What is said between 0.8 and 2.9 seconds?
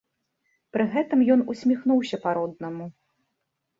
гэтым ён усміхнуўся па-роднаму.